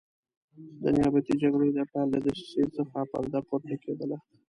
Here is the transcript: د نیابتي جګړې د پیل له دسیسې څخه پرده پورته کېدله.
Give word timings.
د 0.81 0.83
نیابتي 0.95 1.33
جګړې 1.43 1.69
د 1.73 1.79
پیل 1.91 2.07
له 2.13 2.19
دسیسې 2.25 2.63
څخه 2.75 2.97
پرده 3.11 3.39
پورته 3.47 3.75
کېدله. 3.83 4.17